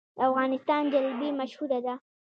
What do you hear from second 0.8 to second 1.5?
جلبي